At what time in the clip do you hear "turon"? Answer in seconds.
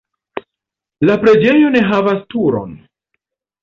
2.37-2.79